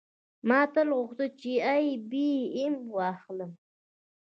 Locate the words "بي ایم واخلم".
2.09-3.51